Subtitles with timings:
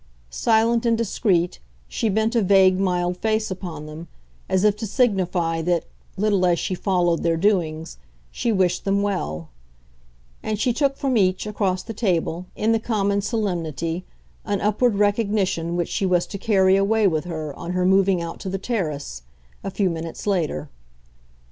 [0.31, 4.07] Silent and discreet, she bent a vague mild face upon them,
[4.49, 5.85] as if to signify that,
[6.17, 7.99] little as she followed their doings,
[8.31, 9.49] she wished them well;
[10.41, 14.03] and she took from each, across the table, in the common solemnity,
[14.43, 18.39] an upward recognition which she was to carry away with her on her moving out
[18.39, 19.21] to the terrace,
[19.63, 20.67] a few minutes later.